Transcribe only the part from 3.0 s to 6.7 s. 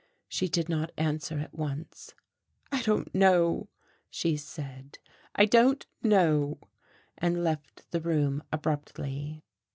know," she said, "I don't know,"